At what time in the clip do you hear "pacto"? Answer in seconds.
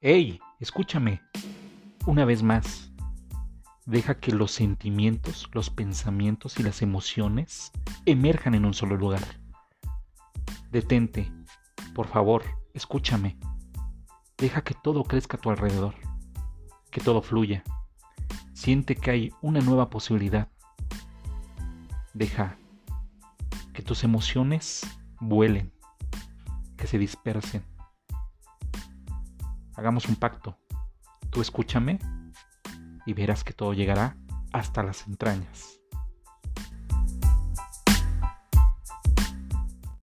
30.16-30.58